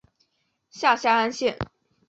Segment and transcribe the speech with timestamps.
[0.71, 1.55] 下辖安省。